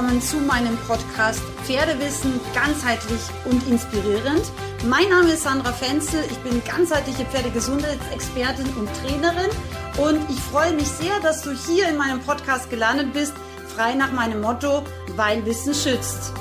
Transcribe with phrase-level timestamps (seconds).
[0.00, 4.50] willkommen zu meinem Podcast Pferdewissen ganzheitlich und inspirierend.
[4.88, 9.50] Mein Name ist Sandra Fenzel, ich bin ganzheitliche Pferdegesundheitsexpertin und Trainerin
[9.98, 13.34] und ich freue mich sehr, dass du hier in meinem Podcast gelandet bist,
[13.76, 14.84] frei nach meinem Motto,
[15.16, 16.32] weil Wissen schützt.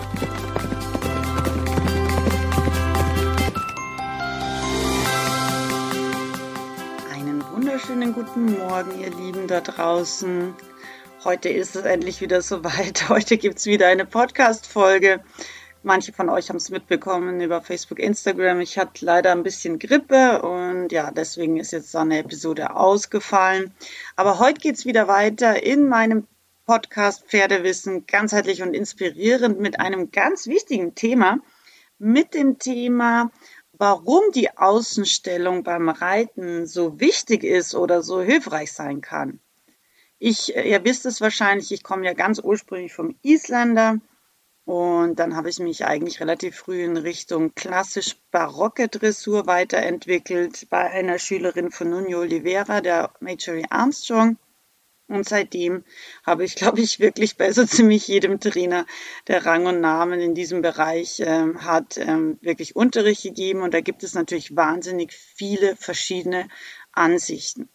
[7.14, 10.56] Einen wunderschönen guten Morgen, ihr Lieben da draußen.
[11.26, 13.10] Heute ist es endlich wieder soweit.
[13.10, 15.22] Heute gibt es wieder eine Podcast-Folge.
[15.84, 18.62] Manche von euch haben es mitbekommen über Facebook, Instagram.
[18.62, 23.74] Ich hatte leider ein bisschen Grippe und ja, deswegen ist jetzt so eine Episode ausgefallen.
[24.16, 26.26] Aber heute geht es wieder weiter in meinem
[26.66, 31.40] Podcast Pferdewissen, ganzheitlich und inspirierend mit einem ganz wichtigen Thema,
[31.98, 33.30] mit dem Thema,
[33.74, 39.42] warum die Außenstellung beim Reiten so wichtig ist oder so hilfreich sein kann.
[40.20, 44.00] Ich, äh, ihr wisst es wahrscheinlich, ich komme ja ganz ursprünglich vom Isländer
[44.66, 50.92] und dann habe ich mich eigentlich relativ früh in Richtung klassisch barocke Dressur weiterentwickelt bei
[50.92, 54.38] einer Schülerin von Nuno Oliveira, der Majorie Armstrong.
[55.08, 55.84] Und seitdem
[56.24, 58.86] habe ich, glaube ich, wirklich bei so ziemlich jedem Trainer,
[59.28, 63.64] der Rang und Namen in diesem Bereich äh, hat, ähm, wirklich Unterricht gegeben.
[63.64, 66.48] Und da gibt es natürlich wahnsinnig viele verschiedene
[66.92, 67.70] Ansichten.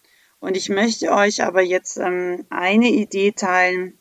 [0.45, 3.99] Und ich möchte euch aber jetzt ähm, eine Idee teilen,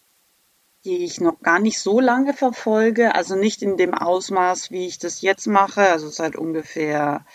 [0.84, 5.00] die ich noch gar nicht so lange verfolge, also nicht in dem Ausmaß, wie ich
[5.00, 7.26] das jetzt mache, also seit ungefähr,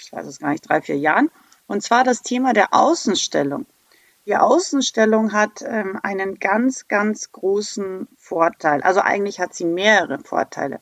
[0.00, 1.28] ich weiß es gar nicht, drei, vier Jahren.
[1.66, 3.66] Und zwar das Thema der Außenstellung.
[4.26, 8.80] Die Außenstellung hat ähm, einen ganz, ganz großen Vorteil.
[8.82, 10.80] Also eigentlich hat sie mehrere Vorteile.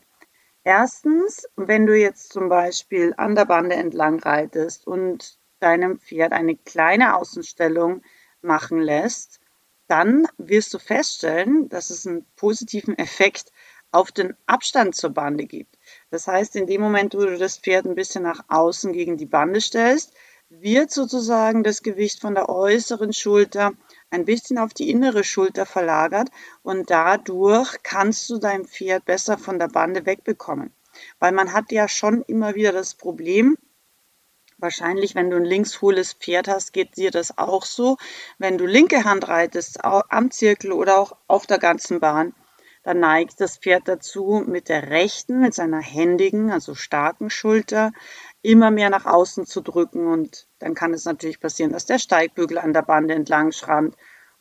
[0.64, 6.56] Erstens, wenn du jetzt zum Beispiel an der Bande entlang reitest und deinem Pferd eine
[6.56, 8.02] kleine Außenstellung
[8.42, 9.41] machen lässt,
[9.88, 13.53] dann wirst du feststellen, dass es einen positiven Effekt
[13.92, 15.78] auf den Abstand zur Bande gibt.
[16.10, 19.26] Das heißt, in dem Moment, wo du das Pferd ein bisschen nach außen gegen die
[19.26, 20.12] Bande stellst,
[20.48, 23.72] wird sozusagen das Gewicht von der äußeren Schulter
[24.10, 26.28] ein bisschen auf die innere Schulter verlagert
[26.62, 30.72] und dadurch kannst du dein Pferd besser von der Bande wegbekommen.
[31.19, 33.56] Weil man hat ja schon immer wieder das Problem,
[34.59, 37.99] Wahrscheinlich, wenn du ein linkshohles Pferd hast, geht dir das auch so.
[38.39, 42.34] Wenn du linke Hand reitest, am Zirkel oder auch auf der ganzen Bahn,
[42.83, 47.93] dann neigt das Pferd dazu, mit der rechten, mit seiner händigen, also starken Schulter,
[48.43, 50.06] immer mehr nach außen zu drücken.
[50.06, 53.94] Und dann kann es natürlich passieren, dass der Steigbügel an der Bande entlang schrammt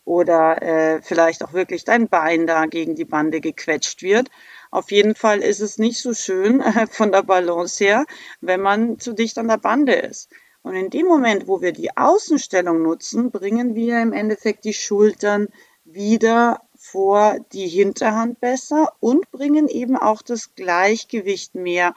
[0.06, 4.30] oder äh, vielleicht auch wirklich dein Bein da gegen die Bande gequetscht wird.
[4.72, 8.06] Auf jeden Fall ist es nicht so schön äh, von der Balance her,
[8.42, 10.30] wenn man zu dicht an der Bande ist.
[10.64, 15.48] Und in dem Moment, wo wir die Außenstellung nutzen, bringen wir im Endeffekt die Schultern
[15.84, 21.94] wieder vor die Hinterhand besser und bringen eben auch das Gleichgewicht mehr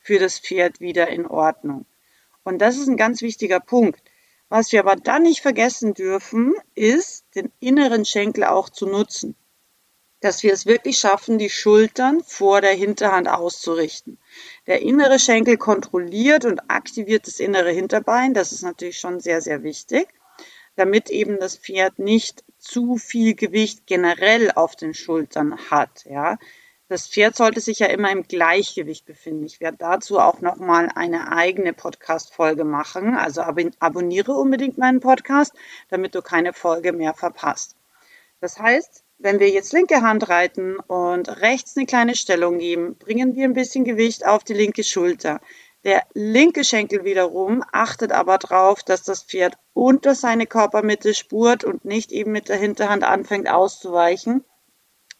[0.00, 1.86] für das Pferd wieder in Ordnung.
[2.44, 4.00] Und das ist ein ganz wichtiger Punkt.
[4.48, 9.34] Was wir aber dann nicht vergessen dürfen, ist, den inneren Schenkel auch zu nutzen.
[10.22, 14.18] Dass wir es wirklich schaffen, die Schultern vor der Hinterhand auszurichten.
[14.66, 18.32] Der innere Schenkel kontrolliert und aktiviert das innere Hinterbein.
[18.32, 20.08] Das ist natürlich schon sehr, sehr wichtig,
[20.76, 26.04] damit eben das Pferd nicht zu viel Gewicht generell auf den Schultern hat.
[26.04, 26.38] Ja,
[26.92, 29.44] das Pferd sollte sich ja immer im Gleichgewicht befinden.
[29.44, 33.14] Ich werde dazu auch nochmal eine eigene Podcast-Folge machen.
[33.14, 35.54] Also ab abonniere unbedingt meinen Podcast,
[35.88, 37.76] damit du keine Folge mehr verpasst.
[38.40, 43.36] Das heißt, wenn wir jetzt linke Hand reiten und rechts eine kleine Stellung geben, bringen
[43.36, 45.40] wir ein bisschen Gewicht auf die linke Schulter.
[45.84, 51.84] Der linke Schenkel wiederum achtet aber darauf, dass das Pferd unter seine Körpermitte spurt und
[51.84, 54.44] nicht eben mit der Hinterhand anfängt auszuweichen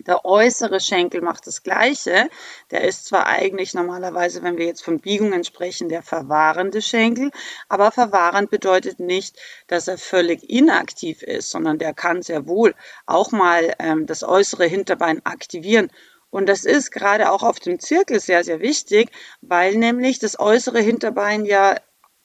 [0.07, 2.29] der äußere Schenkel macht das Gleiche.
[2.71, 7.31] Der ist zwar eigentlich normalerweise, wenn wir jetzt von Biegungen sprechen, der verwahrende Schenkel,
[7.69, 12.75] aber verwahrend bedeutet nicht, dass er völlig inaktiv ist, sondern der kann sehr wohl
[13.07, 15.91] auch mal ähm, das äußere Hinterbein aktivieren.
[16.31, 19.11] Und das ist gerade auch auf dem Zirkel sehr, sehr wichtig,
[19.43, 21.77] weil nämlich das äußere Hinterbein ja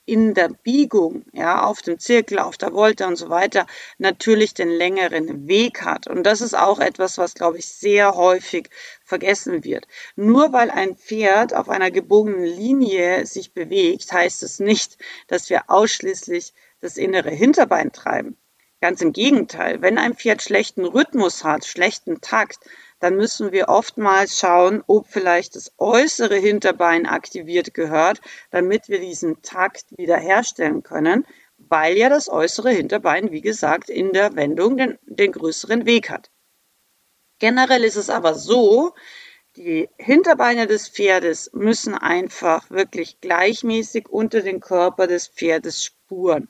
[0.07, 3.67] in der Biegung, ja, auf dem Zirkel, auf der Volte und so weiter,
[3.97, 6.07] natürlich den längeren Weg hat.
[6.07, 8.69] Und das ist auch etwas, was, glaube ich, sehr häufig
[9.03, 9.85] vergessen wird.
[10.15, 15.69] Nur weil ein Pferd auf einer gebogenen Linie sich bewegt, heißt es nicht, dass wir
[15.69, 18.37] ausschließlich das innere Hinterbein treiben.
[18.79, 22.59] Ganz im Gegenteil, wenn ein Pferd schlechten Rhythmus hat, schlechten Takt,
[22.99, 28.21] dann müssen wir oftmals schauen, ob vielleicht das äußere Hinterbein aktiviert gehört,
[28.51, 31.25] damit wir diesen Takt wiederherstellen können,
[31.57, 36.31] weil ja das äußere Hinterbein, wie gesagt, in der Wendung den, den größeren Weg hat.
[37.39, 38.93] Generell ist es aber so,
[39.57, 46.47] die Hinterbeine des Pferdes müssen einfach wirklich gleichmäßig unter den Körper des Pferdes spuren.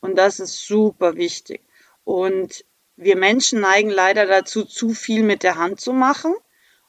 [0.00, 1.62] Und das ist super wichtig.
[2.04, 2.64] Und
[2.96, 6.34] wir Menschen neigen leider dazu, zu viel mit der Hand zu machen.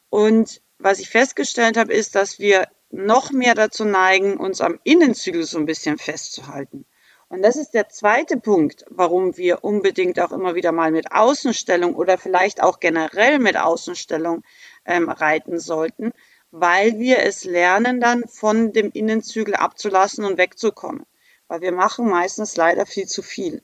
[0.08, 5.44] Und was ich festgestellt habe, ist, dass wir noch mehr dazu neigen, uns am Innenzügel
[5.44, 6.86] so ein bisschen festzuhalten.
[7.28, 11.96] Und das ist der zweite Punkt, warum wir unbedingt auch immer wieder mal mit Außenstellung
[11.96, 14.44] oder vielleicht auch generell mit Außenstellung
[14.84, 16.12] ähm, reiten sollten,
[16.52, 21.04] weil wir es lernen, dann von dem Innenzügel abzulassen und wegzukommen.
[21.48, 23.62] Weil wir machen meistens leider viel zu viel.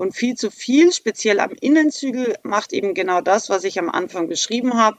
[0.00, 4.28] Und viel zu viel, speziell am Innenzügel, macht eben genau das, was ich am Anfang
[4.28, 4.96] beschrieben habe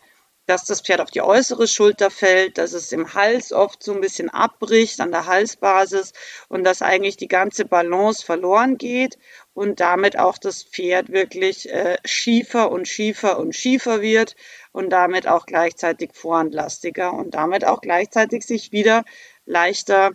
[0.47, 4.01] dass das Pferd auf die äußere Schulter fällt, dass es im Hals oft so ein
[4.01, 6.13] bisschen abbricht an der Halsbasis
[6.49, 9.17] und dass eigentlich die ganze Balance verloren geht
[9.53, 14.35] und damit auch das Pferd wirklich äh, schiefer und schiefer und schiefer wird
[14.71, 19.05] und damit auch gleichzeitig vorhandlastiger und damit auch gleichzeitig sich wieder
[19.45, 20.11] leichter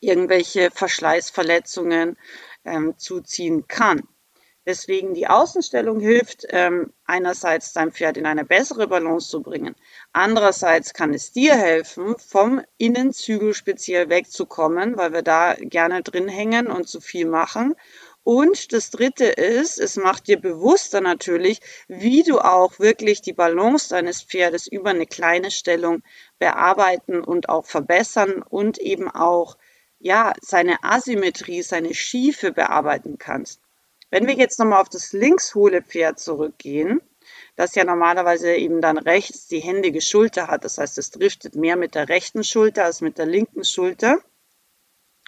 [0.00, 2.16] irgendwelche Verschleißverletzungen
[2.64, 4.02] ähm, zuziehen kann.
[4.66, 9.76] Deswegen die Außenstellung hilft, ähm, einerseits dein Pferd in eine bessere Balance zu bringen.
[10.14, 16.68] Andererseits kann es dir helfen, vom Innenzügel speziell wegzukommen, weil wir da gerne drin hängen
[16.68, 17.74] und zu viel machen.
[18.22, 23.90] Und das dritte ist, es macht dir bewusster natürlich, wie du auch wirklich die Balance
[23.90, 26.02] deines Pferdes über eine kleine Stellung
[26.38, 29.58] bearbeiten und auch verbessern und eben auch,
[30.04, 33.58] ja, seine Asymmetrie, seine Schiefe bearbeiten kannst.
[34.10, 37.00] Wenn wir jetzt nochmal auf das linkshohle Pferd zurückgehen,
[37.56, 41.76] das ja normalerweise eben dann rechts die händige Schulter hat, das heißt, es driftet mehr
[41.76, 44.18] mit der rechten Schulter als mit der linken Schulter.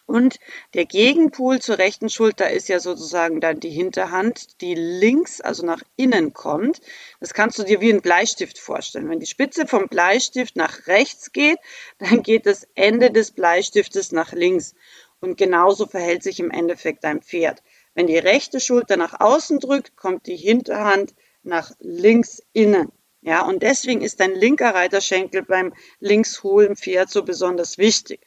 [0.07, 0.39] Und
[0.75, 5.83] der Gegenpol zur rechten Schulter ist ja sozusagen dann die Hinterhand, die links, also nach
[5.97, 6.81] innen kommt.
[7.19, 9.09] Das kannst du dir wie ein Bleistift vorstellen.
[9.09, 11.59] Wenn die Spitze vom Bleistift nach rechts geht,
[11.99, 14.75] dann geht das Ende des Bleistiftes nach links.
[15.21, 17.63] Und genauso verhält sich im Endeffekt dein Pferd.
[17.95, 22.93] Wenn die rechte Schulter nach außen drückt, kommt die Hinterhand nach links innen.
[23.23, 28.21] Ja, und deswegen ist dein linker Reiterschenkel beim links hohlen Pferd so besonders wichtig.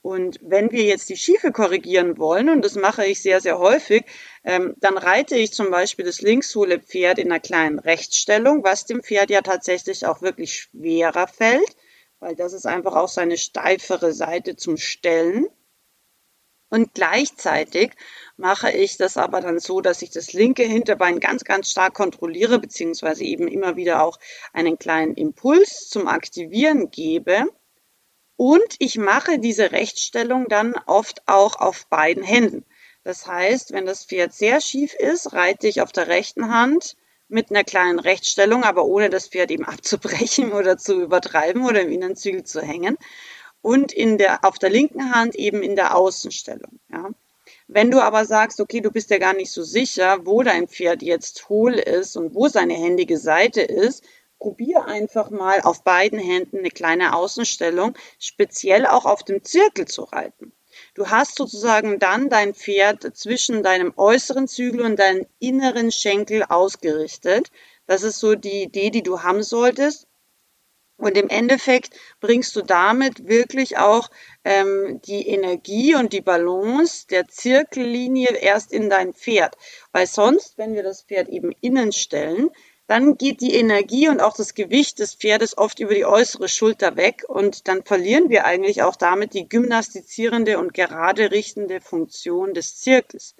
[0.00, 4.04] Und wenn wir jetzt die Schiefe korrigieren wollen, und das mache ich sehr, sehr häufig,
[4.44, 9.02] ähm, dann reite ich zum Beispiel das linkshohle Pferd in einer kleinen Rechtsstellung, was dem
[9.02, 11.76] Pferd ja tatsächlich auch wirklich schwerer fällt,
[12.20, 15.46] weil das ist einfach auch seine steifere Seite zum Stellen.
[16.70, 17.92] Und gleichzeitig
[18.36, 22.58] mache ich das aber dann so, dass ich das linke Hinterbein ganz, ganz stark kontrolliere,
[22.58, 24.18] beziehungsweise eben immer wieder auch
[24.52, 27.46] einen kleinen Impuls zum Aktivieren gebe.
[28.38, 32.64] Und ich mache diese Rechtsstellung dann oft auch auf beiden Händen.
[33.02, 36.96] Das heißt, wenn das Pferd sehr schief ist, reite ich auf der rechten Hand
[37.26, 41.90] mit einer kleinen Rechtsstellung, aber ohne das Pferd eben abzubrechen oder zu übertreiben oder im
[41.90, 42.96] Innenzügel zu hängen
[43.60, 46.78] und in der, auf der linken Hand eben in der Außenstellung.
[46.92, 47.10] Ja.
[47.66, 51.02] Wenn du aber sagst, okay, du bist ja gar nicht so sicher, wo dein Pferd
[51.02, 54.04] jetzt hohl ist und wo seine händige Seite ist,
[54.38, 60.04] probier einfach mal auf beiden Händen eine kleine Außenstellung, speziell auch auf dem Zirkel zu
[60.04, 60.52] reiten.
[60.94, 67.50] Du hast sozusagen dann dein Pferd zwischen deinem äußeren Zügel und deinem inneren Schenkel ausgerichtet.
[67.86, 70.06] Das ist so die Idee, die du haben solltest.
[70.96, 74.10] Und im Endeffekt bringst du damit wirklich auch
[74.44, 79.56] ähm, die Energie und die Balance der Zirkellinie erst in dein Pferd.
[79.92, 82.50] Weil sonst, wenn wir das Pferd eben innen stellen,
[82.88, 86.96] dann geht die Energie und auch das Gewicht des Pferdes oft über die äußere Schulter
[86.96, 92.80] weg und dann verlieren wir eigentlich auch damit die gymnastizierende und gerade richtende Funktion des
[92.80, 93.34] Zirkels.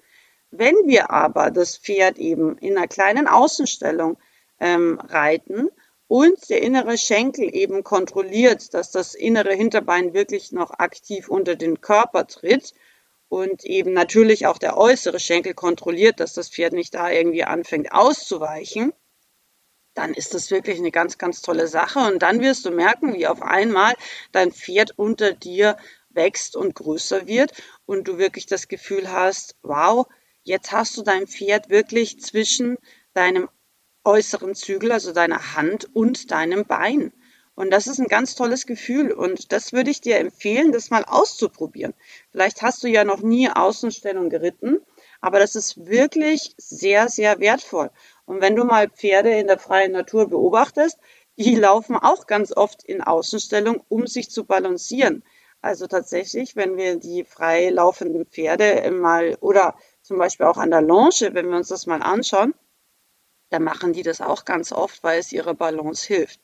[0.51, 4.19] Wenn wir aber das Pferd eben in einer kleinen Außenstellung
[4.59, 5.69] ähm, reiten
[6.07, 11.81] und der innere Schenkel eben kontrolliert, dass das innere Hinterbein wirklich noch aktiv unter den
[11.81, 12.75] Körper tritt
[13.29, 17.91] und eben natürlich auch der äußere Schenkel kontrolliert, dass das Pferd nicht da irgendwie anfängt
[17.91, 18.93] auszuweichen,
[19.93, 21.99] dann ist das wirklich eine ganz, ganz tolle Sache.
[21.99, 23.93] Und dann wirst du merken, wie auf einmal
[24.31, 25.77] dein Pferd unter dir
[26.09, 27.53] wächst und größer wird
[27.85, 30.07] und du wirklich das Gefühl hast, wow,
[30.43, 32.77] jetzt hast du dein Pferd wirklich zwischen
[33.13, 33.49] deinem
[34.03, 37.13] äußeren Zügel, also deiner Hand und deinem Bein.
[37.55, 41.03] Und das ist ein ganz tolles Gefühl und das würde ich dir empfehlen, das mal
[41.03, 41.93] auszuprobieren.
[42.31, 44.79] Vielleicht hast du ja noch nie Außenstellung geritten,
[45.21, 47.91] aber das ist wirklich sehr, sehr wertvoll.
[48.25, 50.97] Und wenn du mal Pferde in der freien Natur beobachtest,
[51.37, 55.23] die laufen auch ganz oft in Außenstellung, um sich zu balancieren.
[55.61, 60.81] Also tatsächlich, wenn wir die frei laufenden Pferde mal oder zum Beispiel auch an der
[60.81, 62.53] Longe, wenn wir uns das mal anschauen,
[63.49, 66.39] dann machen die das auch ganz oft, weil es ihrer Balance hilft.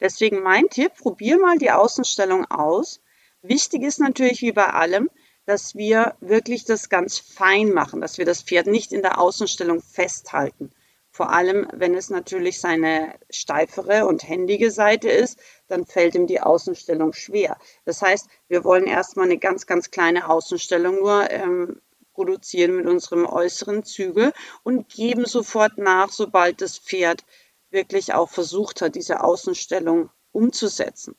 [0.00, 3.00] Deswegen mein Tipp, probier mal die Außenstellung aus.
[3.42, 5.08] Wichtig ist natürlich wie bei allem,
[5.48, 9.80] dass wir wirklich das ganz fein machen, dass wir das Pferd nicht in der Außenstellung
[9.80, 10.70] festhalten.
[11.10, 16.42] Vor allem, wenn es natürlich seine steifere und händige Seite ist, dann fällt ihm die
[16.42, 17.56] Außenstellung schwer.
[17.86, 21.80] Das heißt, wir wollen erstmal eine ganz, ganz kleine Außenstellung nur ähm,
[22.12, 27.24] produzieren mit unserem äußeren Zügel und geben sofort nach, sobald das Pferd
[27.70, 31.16] wirklich auch versucht hat, diese Außenstellung umzusetzen.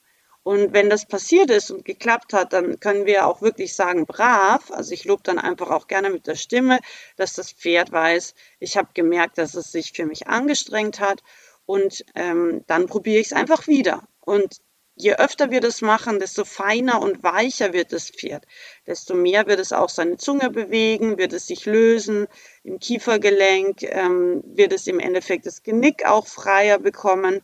[0.49, 4.71] Und wenn das passiert ist und geklappt hat, dann können wir auch wirklich sagen, brav.
[4.71, 6.79] Also ich lobe dann einfach auch gerne mit der Stimme,
[7.17, 11.21] dass das Pferd weiß, ich habe gemerkt, dass es sich für mich angestrengt hat.
[11.67, 14.07] Und ähm, dann probiere ich es einfach wieder.
[14.21, 14.57] Und
[14.95, 18.43] je öfter wir das machen, desto feiner und weicher wird das Pferd.
[18.87, 22.25] Desto mehr wird es auch seine Zunge bewegen, wird es sich lösen.
[22.63, 27.43] Im Kiefergelenk ähm, wird es im Endeffekt das Genick auch freier bekommen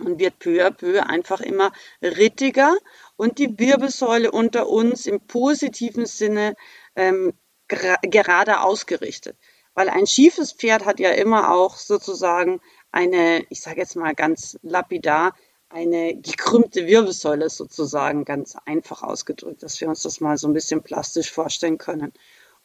[0.00, 1.72] und wird peu à peu einfach immer
[2.02, 2.76] rittiger
[3.16, 6.56] und die Wirbelsäule unter uns im positiven Sinne
[6.96, 7.32] ähm,
[7.68, 9.36] gerade ausgerichtet.
[9.74, 12.60] Weil ein schiefes Pferd hat ja immer auch sozusagen
[12.92, 15.34] eine, ich sage jetzt mal ganz lapidar,
[15.68, 20.82] eine gekrümmte Wirbelsäule sozusagen, ganz einfach ausgedrückt, dass wir uns das mal so ein bisschen
[20.82, 22.12] plastisch vorstellen können.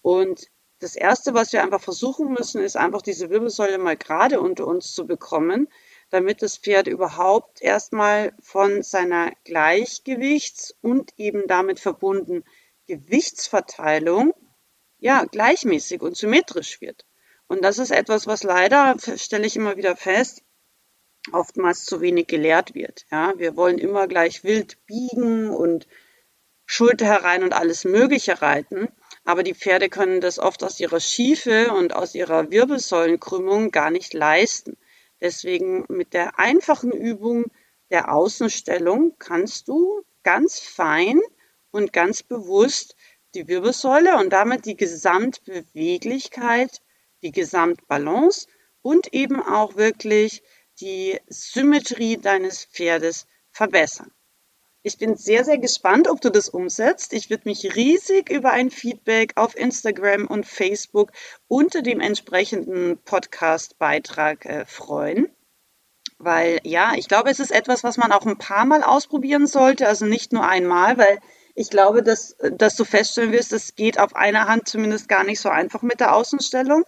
[0.04, 0.48] Und
[0.80, 4.94] das Erste, was wir einfach versuchen müssen, ist einfach diese Wirbelsäule mal gerade unter uns
[4.94, 5.68] zu bekommen,
[6.10, 12.44] damit das Pferd überhaupt erstmal von seiner Gleichgewichts- und eben damit verbunden
[12.88, 14.34] Gewichtsverteilung
[14.98, 17.06] ja gleichmäßig und symmetrisch wird.
[17.48, 20.44] Und das ist etwas, was leider, stelle ich immer wieder fest,
[21.32, 23.06] oftmals zu wenig gelehrt wird.
[23.12, 25.88] Ja, wir wollen immer gleich wild biegen und
[26.66, 28.90] Schulter herein und alles Mögliche reiten.
[29.26, 34.14] Aber die Pferde können das oft aus ihrer Schiefe und aus ihrer Wirbelsäulenkrümmung gar nicht
[34.14, 34.78] leisten.
[35.22, 37.52] Deswegen mit der einfachen Übung
[37.90, 41.20] der Außenstellung kannst du ganz fein
[41.72, 42.96] und ganz bewusst
[43.36, 46.82] die Wirbelsäule und damit die Gesamtbeweglichkeit,
[47.22, 48.48] die Gesamtbalance
[48.82, 50.42] und eben auch wirklich
[50.80, 54.12] die Symmetrie deines Pferdes verbessern.
[54.82, 57.12] Ich bin sehr, sehr gespannt, ob du das umsetzt.
[57.12, 61.12] Ich würde mich riesig über ein Feedback auf Instagram und Facebook
[61.50, 65.30] unter dem entsprechenden Podcast-Beitrag äh, freuen.
[66.18, 69.88] Weil ja, ich glaube, es ist etwas, was man auch ein paar Mal ausprobieren sollte,
[69.88, 71.20] also nicht nur einmal, weil
[71.56, 75.42] ich glaube, dass, dass du feststellen wirst, es geht auf einer Hand zumindest gar nicht
[75.42, 76.86] so einfach mit der Außenstellung.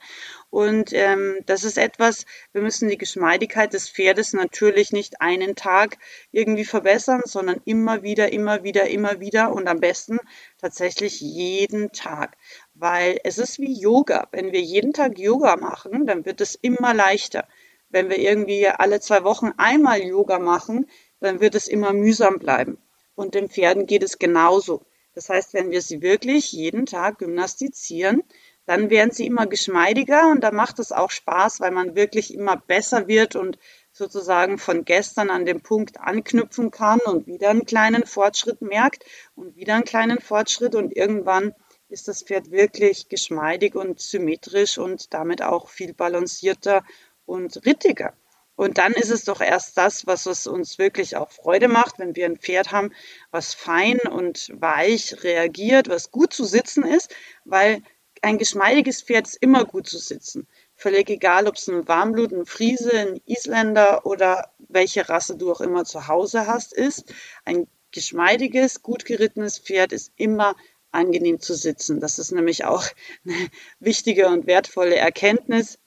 [0.52, 5.98] Und ähm, das ist etwas, wir müssen die Geschmeidigkeit des Pferdes natürlich nicht einen Tag
[6.32, 10.20] irgendwie verbessern, sondern immer wieder, immer wieder, immer wieder und am besten
[10.60, 12.36] tatsächlich jeden Tag.
[12.74, 14.28] Weil es ist wie Yoga.
[14.34, 17.48] Wenn wir jeden Tag Yoga machen, dann wird es immer leichter.
[17.88, 20.90] Wenn wir irgendwie alle zwei Wochen einmal Yoga machen,
[21.22, 22.78] dann wird es immer mühsam bleiben.
[23.16, 24.86] Und den Pferden geht es genauso.
[25.14, 28.24] Das heißt, wenn wir sie wirklich jeden Tag gymnastizieren,
[28.72, 32.56] dann werden sie immer geschmeidiger und da macht es auch Spaß, weil man wirklich immer
[32.56, 33.58] besser wird und
[33.92, 39.04] sozusagen von gestern an den Punkt anknüpfen kann und wieder einen kleinen Fortschritt merkt
[39.36, 41.54] und wieder einen kleinen Fortschritt und irgendwann
[41.90, 46.86] ist das Pferd wirklich geschmeidig und symmetrisch und damit auch viel balancierter
[47.26, 48.14] und rittiger.
[48.56, 52.16] Und dann ist es doch erst das, was es uns wirklich auch Freude macht, wenn
[52.16, 52.94] wir ein Pferd haben,
[53.32, 57.14] was fein und weich reagiert, was gut zu sitzen ist,
[57.44, 57.84] weil
[58.22, 60.48] ein geschmeidiges Pferd ist immer gut zu sitzen.
[60.76, 65.62] Völlig egal, ob es ein Warmblut, ein Friese, ein Isländer oder welche Rasse du auch
[65.62, 67.14] immer zu Hause hast, ist.
[67.46, 70.56] Ein geschmeidiges, gut gerittenes Pferd ist immer
[70.92, 72.00] angenehm zu sitzen.
[72.00, 72.86] Das ist nämlich auch
[73.26, 73.50] eine
[73.80, 75.80] wichtige und wertvolle Erkenntnis.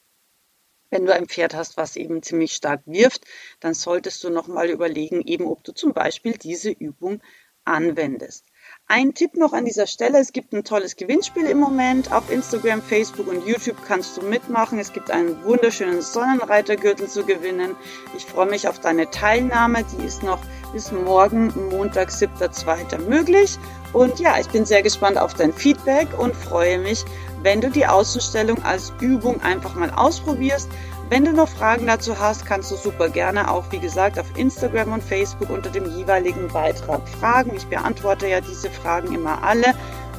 [0.91, 3.25] Wenn du ein Pferd hast, was eben ziemlich stark wirft,
[3.61, 7.21] dann solltest du nochmal überlegen, eben ob du zum Beispiel diese Übung
[7.65, 8.45] anwendest.
[8.87, 12.13] Ein Tipp noch an dieser Stelle, es gibt ein tolles Gewinnspiel im Moment.
[12.13, 14.79] Auf Instagram, Facebook und YouTube kannst du mitmachen.
[14.79, 17.77] Es gibt einen wunderschönen Sonnenreitergürtel zu gewinnen.
[18.15, 19.85] Ich freue mich auf deine Teilnahme.
[19.85, 20.41] Die ist noch
[20.75, 23.09] bis morgen, Montag, 7.2.
[23.09, 23.59] möglich.
[23.95, 27.05] Und ja, ich bin sehr gespannt auf dein Feedback und freue mich,
[27.43, 30.69] wenn du die Außenstellung als Übung einfach mal ausprobierst
[31.11, 34.93] wenn du noch Fragen dazu hast, kannst du super gerne auch, wie gesagt, auf Instagram
[34.93, 37.53] und Facebook unter dem jeweiligen Beitrag fragen.
[37.55, 39.75] Ich beantworte ja diese Fragen immer alle.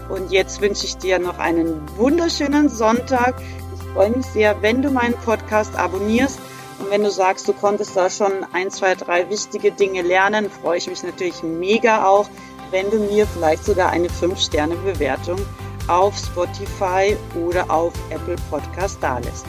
[0.10, 3.36] Und jetzt wünsche ich dir noch einen wunderschönen Sonntag.
[3.76, 6.40] Ich freue mich sehr, wenn du meinen Podcast abonnierst.
[6.80, 10.78] Und wenn du sagst, du konntest da schon ein, zwei, drei wichtige Dinge lernen, freue
[10.78, 12.28] ich mich natürlich mega auch,
[12.72, 15.40] wenn du mir vielleicht sogar eine 5-Sterne-Bewertung
[15.88, 19.46] auf Spotify oder auf Apple Podcast dalässt.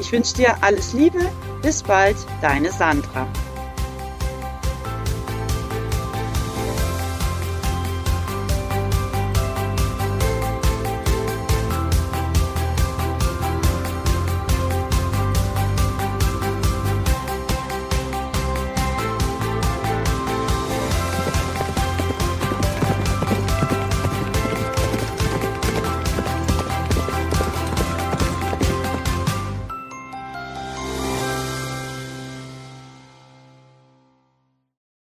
[0.00, 1.20] Ich wünsche dir alles Liebe.
[1.62, 3.26] Bis bald, deine Sandra.